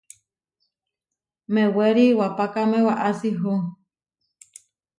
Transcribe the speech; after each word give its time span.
Mewéri 1.53 2.03
iwapákame 2.11 2.79
waʼási 2.87 3.29
hu. 3.41 3.53